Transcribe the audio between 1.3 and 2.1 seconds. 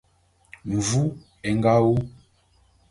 é nga wu.